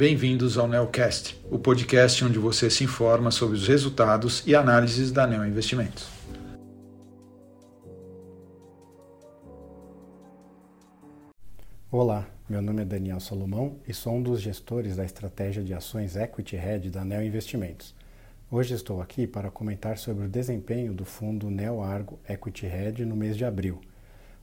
bem-vindos 0.00 0.56
ao 0.56 0.66
Neocast, 0.66 1.38
o 1.50 1.58
podcast 1.58 2.24
onde 2.24 2.38
você 2.38 2.70
se 2.70 2.82
informa 2.82 3.30
sobre 3.30 3.54
os 3.54 3.68
resultados 3.68 4.42
e 4.46 4.54
análises 4.54 5.12
da 5.12 5.26
Neo 5.26 5.44
Investimentos. 5.44 6.08
Olá, 11.92 12.26
meu 12.48 12.62
nome 12.62 12.80
é 12.80 12.84
Daniel 12.86 13.20
Salomão 13.20 13.76
e 13.86 13.92
sou 13.92 14.14
um 14.14 14.22
dos 14.22 14.40
gestores 14.40 14.96
da 14.96 15.04
estratégia 15.04 15.62
de 15.62 15.74
ações 15.74 16.16
Equity 16.16 16.56
Hedge 16.56 16.88
da 16.88 17.04
Neo 17.04 17.22
Investimentos. 17.22 17.94
Hoje 18.50 18.72
estou 18.72 19.02
aqui 19.02 19.26
para 19.26 19.50
comentar 19.50 19.98
sobre 19.98 20.24
o 20.24 20.30
desempenho 20.30 20.94
do 20.94 21.04
fundo 21.04 21.50
Neo 21.50 21.82
Argo 21.82 22.18
Equity 22.26 22.64
Hedge 22.64 23.04
no 23.04 23.14
mês 23.14 23.36
de 23.36 23.44
abril 23.44 23.82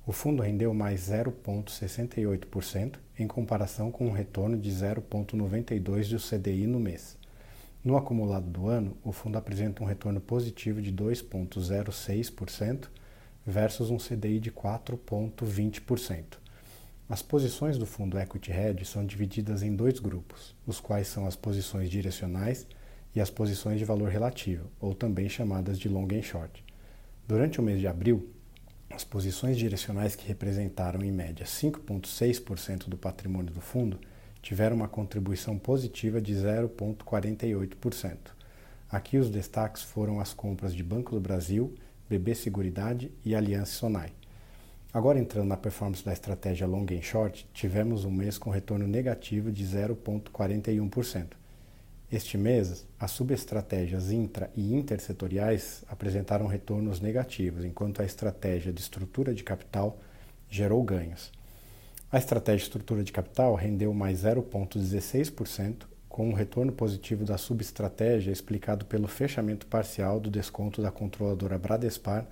o 0.08 0.14
fundo 0.14 0.42
rendeu 0.42 0.74
mais 0.74 1.10
0,68% 1.10 2.96
em 3.20 3.28
comparação 3.28 3.92
com 3.92 4.08
um 4.08 4.12
retorno 4.12 4.58
de 4.58 4.72
0,92% 4.72 6.10
do 6.10 6.18
CDI 6.18 6.66
no 6.66 6.80
mês. 6.80 7.18
No 7.84 7.98
acumulado 7.98 8.50
do 8.50 8.70
ano, 8.70 8.96
o 9.04 9.12
fundo 9.12 9.38
apresenta 9.38 9.84
um 9.84 9.86
retorno 9.86 10.22
positivo 10.22 10.82
de 10.82 10.94
2,06% 10.94 12.88
versus 13.46 13.90
um 13.90 13.98
CDI 13.98 14.40
de 14.40 14.50
4,20%. 14.50 16.38
As 17.10 17.22
posições 17.22 17.78
do 17.78 17.86
fundo 17.86 18.18
Equity 18.18 18.52
Hedge 18.52 18.86
são 18.86 19.06
divididas 19.06 19.62
em 19.62 19.76
dois 19.76 20.00
grupos, 20.00 20.56
os 20.66 20.80
quais 20.80 21.10
são 21.10 21.28
as 21.28 21.36
posições 21.36 21.90
direcionais 21.90 22.66
e 23.14 23.20
as 23.20 23.30
posições 23.30 23.78
de 23.78 23.84
valor 23.84 24.08
relativo, 24.08 24.70
ou 24.80 24.96
também 24.96 25.28
chamadas 25.28 25.78
de 25.78 25.90
long 25.90 26.08
and 26.14 26.22
short. 26.22 26.64
Durante 27.28 27.60
o 27.60 27.64
mês 27.64 27.82
de 27.82 27.88
abril, 27.88 28.37
as 28.90 29.04
posições 29.04 29.58
direcionais 29.58 30.16
que 30.16 30.28
representaram 30.28 31.04
em 31.04 31.12
média 31.12 31.46
5,6% 31.46 32.88
do 32.88 32.98
patrimônio 32.98 33.54
do 33.54 33.62
fundo 33.62 34.00
tiveram 34.42 34.78
uma 34.78 34.88
contribuição 34.88 35.58
positiva 35.58 36.22
de 36.22 36.34
0,48%. 36.34 38.18
Aqui 38.90 39.18
os 39.18 39.30
destaques 39.30 39.84
foram 39.84 40.20
as 40.20 40.34
compras 40.34 40.74
de 40.74 40.82
Banco 40.82 41.14
do 41.14 41.20
Brasil, 41.20 41.76
BB 42.10 42.34
Seguridade 42.34 43.12
e 43.26 43.36
Aliança 43.36 43.74
Sonai. 43.74 44.14
Agora 44.94 45.20
entrando 45.20 45.50
na 45.50 45.58
performance 45.58 46.04
da 46.04 46.14
estratégia 46.14 46.66
long 46.66 46.86
and 46.90 47.02
short, 47.02 47.48
tivemos 47.54 48.06
um 48.06 48.12
mês 48.12 48.38
com 48.38 48.50
retorno 48.50 48.88
negativo 48.88 49.52
de 49.52 49.66
0,41%. 49.66 51.28
Este 52.10 52.38
mês, 52.38 52.86
as 52.98 53.12
subestratégias 53.12 54.12
intra 54.12 54.50
e 54.56 54.74
intersetoriais 54.74 55.84
apresentaram 55.90 56.48
retornos 56.48 57.02
negativos, 57.02 57.66
enquanto 57.66 58.02
a 58.02 58.06
estratégia 58.06 58.72
de 58.72 58.80
estrutura 58.80 59.34
de 59.34 59.44
capital 59.44 60.00
gerou 60.50 60.82
ganhos. 60.84 61.34
A 62.10 62.18
estratégia 62.18 62.60
de 62.60 62.64
estrutura 62.64 63.04
de 63.04 63.12
capital 63.12 63.54
rendeu 63.56 63.94
mais 63.94 64.24
0,16%, 64.24 65.86
com 66.08 66.30
um 66.30 66.34
retorno 66.34 66.72
positivo 66.72 67.26
da 67.26 67.38
subestratégia 67.38 68.32
explicado 68.32 68.86
pelo 68.86 69.10
fechamento 69.10 69.68
parcial 69.68 70.18
do 70.18 70.32
desconto 70.32 70.82
da 70.82 70.90
controladora 70.90 71.60
Bradespar 71.60 72.26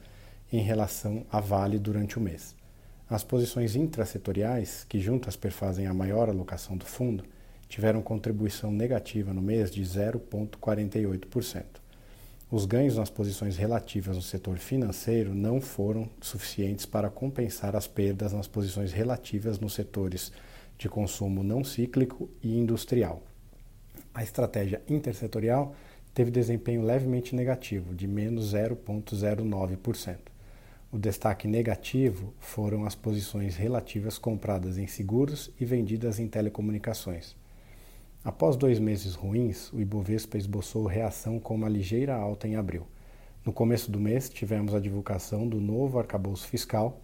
em 0.53 0.61
relação 0.61 1.25
à 1.29 1.41
Vale 1.41 1.77
durante 1.77 2.17
o 2.17 2.21
mês. 2.21 2.55
As 3.09 3.25
posições 3.25 3.75
intrasetoriais, 3.75 4.85
que 4.87 5.01
juntas 5.01 5.35
perfazem 5.35 5.85
a 5.85 5.93
maior 5.93 6.29
alocação 6.29 6.77
do 6.77 6.85
fundo, 6.85 7.25
tiveram 7.67 8.01
contribuição 8.01 8.71
negativa 8.71 9.33
no 9.33 9.41
mês 9.41 9.71
de 9.71 9.81
0,48%. 9.83 11.63
Os 12.51 12.65
ganhos 12.65 12.95
nas 12.95 13.09
posições 13.09 13.57
relativas 13.57 14.15
no 14.15 14.21
setor 14.21 14.57
financeiro 14.57 15.33
não 15.33 15.59
foram 15.59 16.07
suficientes 16.21 16.85
para 16.85 17.09
compensar 17.09 17.75
as 17.75 17.87
perdas 17.87 18.33
nas 18.33 18.47
posições 18.47 18.93
relativas 18.93 19.59
nos 19.59 19.73
setores 19.73 20.31
de 20.77 20.87
consumo 20.87 21.43
não 21.43 21.63
cíclico 21.63 22.29
e 22.43 22.57
industrial. 22.57 23.23
A 24.13 24.23
estratégia 24.23 24.81
intersetorial 24.87 25.75
teve 26.13 26.31
desempenho 26.31 26.81
levemente 26.83 27.35
negativo, 27.35 27.93
de 27.93 28.07
menos 28.07 28.53
0,09%. 28.53 30.17
O 30.91 30.97
destaque 30.97 31.47
negativo 31.47 32.33
foram 32.39 32.85
as 32.85 32.95
posições 32.95 33.57
relativas 33.57 34.17
compradas 34.17 34.77
em 34.77 34.87
seguros 34.87 35.51
e 35.59 35.65
vendidas 35.65 36.19
em 36.19 36.27
telecomunicações. 36.27 37.35
Após 38.25 38.55
dois 38.55 38.79
meses 38.79 39.13
ruins, 39.13 39.71
o 39.71 39.79
Ibovespa 39.79 40.35
esboçou 40.35 40.87
reação 40.87 41.39
com 41.39 41.53
uma 41.53 41.69
ligeira 41.69 42.15
alta 42.15 42.47
em 42.47 42.55
abril. 42.55 42.87
No 43.45 43.53
começo 43.53 43.91
do 43.91 43.99
mês, 43.99 44.27
tivemos 44.27 44.73
a 44.73 44.79
divulgação 44.79 45.47
do 45.47 45.61
novo 45.61 45.99
arcabouço 45.99 46.47
fiscal, 46.47 46.99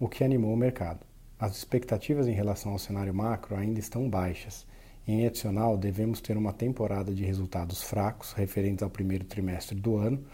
o 0.00 0.08
que 0.08 0.24
animou 0.24 0.52
o 0.52 0.56
mercado. 0.56 1.06
As 1.38 1.56
expectativas 1.56 2.26
em 2.26 2.32
relação 2.32 2.72
ao 2.72 2.78
cenário 2.80 3.14
macro 3.14 3.54
ainda 3.54 3.78
estão 3.78 4.10
baixas. 4.10 4.66
Em 5.06 5.24
adicional, 5.24 5.78
devemos 5.78 6.20
ter 6.20 6.36
uma 6.36 6.52
temporada 6.52 7.14
de 7.14 7.24
resultados 7.24 7.80
fracos 7.80 8.32
referentes 8.32 8.82
ao 8.82 8.90
primeiro 8.90 9.24
trimestre 9.24 9.78
do 9.78 9.96
ano, 9.96 10.24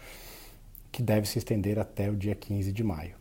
que 0.91 1.03
deve 1.03 1.27
se 1.27 1.37
estender 1.37 1.77
até 1.77 2.09
o 2.09 2.15
dia 2.15 2.33
15 2.33 2.71
de 2.71 2.83
maio. 2.83 3.13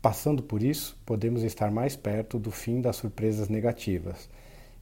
Passando 0.00 0.40
por 0.40 0.62
isso, 0.62 0.96
podemos 1.04 1.42
estar 1.42 1.72
mais 1.72 1.96
perto 1.96 2.38
do 2.38 2.52
fim 2.52 2.80
das 2.80 2.94
surpresas 2.94 3.48
negativas 3.48 4.28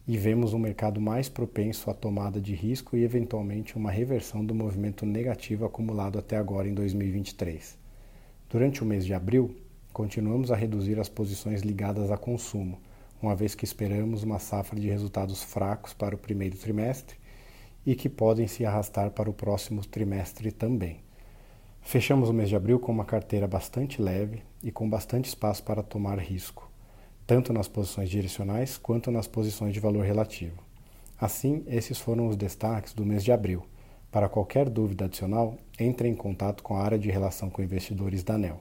e 0.05 0.17
vemos 0.17 0.53
um 0.53 0.59
mercado 0.59 0.99
mais 0.99 1.29
propenso 1.29 1.89
à 1.89 1.93
tomada 1.93 2.39
de 2.41 2.53
risco 2.53 2.97
e, 2.97 3.03
eventualmente, 3.03 3.77
uma 3.77 3.89
reversão 3.89 4.43
do 4.43 4.53
movimento 4.53 5.05
negativo 5.05 5.65
acumulado 5.65 6.19
até 6.19 6.35
agora 6.35 6.67
em 6.67 6.73
2023. 6.73 7.77
Durante 8.49 8.83
o 8.83 8.85
mês 8.85 9.05
de 9.05 9.13
abril, 9.13 9.55
continuamos 9.93 10.51
a 10.51 10.57
reduzir 10.57 10.99
as 10.99 11.07
posições 11.07 11.61
ligadas 11.61 12.11
a 12.11 12.17
consumo, 12.17 12.79
uma 13.21 13.33
vez 13.33 13.55
que 13.55 13.63
esperamos 13.63 14.23
uma 14.23 14.39
safra 14.39 14.77
de 14.77 14.89
resultados 14.89 15.41
fracos 15.41 15.93
para 15.93 16.15
o 16.15 16.19
primeiro 16.19 16.57
trimestre 16.57 17.15
e 17.85 17.95
que 17.95 18.09
podem 18.09 18.45
se 18.45 18.65
arrastar 18.65 19.11
para 19.11 19.29
o 19.29 19.33
próximo 19.33 19.85
trimestre 19.85 20.51
também. 20.51 20.99
Fechamos 21.81 22.27
o 22.27 22.33
mês 22.33 22.49
de 22.49 22.57
abril 22.57 22.77
com 22.77 22.91
uma 22.91 23.05
carteira 23.05 23.47
bastante 23.47 24.01
leve 24.01 24.41
e 24.61 24.69
com 24.69 24.89
bastante 24.89 25.29
espaço 25.29 25.63
para 25.63 25.81
tomar 25.81 26.19
risco 26.19 26.72
tanto 27.33 27.51
nas 27.51 27.67
posições 27.67 28.11
direcionais 28.11 28.77
quanto 28.77 29.09
nas 29.09 29.25
posições 29.25 29.73
de 29.73 29.79
valor 29.79 30.05
relativo. 30.05 30.53
Assim, 31.19 31.63
esses 31.65 31.97
foram 31.97 32.27
os 32.27 32.35
destaques 32.35 32.93
do 32.93 33.03
mês 33.03 33.23
de 33.23 33.31
abril. 33.31 33.65
Para 34.11 34.29
qualquer 34.29 34.69
dúvida 34.69 35.05
adicional, 35.05 35.57
entre 35.79 36.07
em 36.07 36.13
contato 36.13 36.61
com 36.61 36.77
a 36.77 36.83
área 36.83 36.99
de 36.99 37.09
relação 37.09 37.49
com 37.49 37.63
investidores 37.63 38.21
da 38.21 38.35
ANEL. 38.35 38.59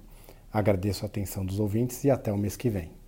Agradeço 0.51 1.05
a 1.05 1.07
atenção 1.07 1.45
dos 1.45 1.61
ouvintes 1.61 2.03
e 2.05 2.11
até 2.11 2.33
o 2.33 2.39
mês 2.39 2.57
que 2.57 2.71
vem. 2.71 3.02